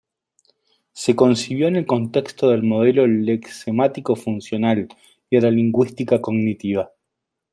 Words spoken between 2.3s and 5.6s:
del Modelo Lexemático-Funcional y la